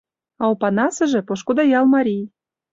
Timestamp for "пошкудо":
1.27-1.63